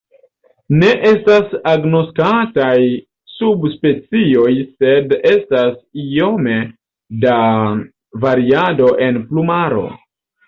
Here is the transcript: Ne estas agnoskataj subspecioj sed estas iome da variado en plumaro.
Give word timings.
Ne 0.77 0.87
estas 1.07 1.51
agnoskataj 1.71 2.77
subspecioj 3.33 4.53
sed 4.71 5.13
estas 5.33 5.75
iome 6.07 6.57
da 7.27 7.37
variado 8.25 8.89
en 9.09 9.21
plumaro. 9.29 9.85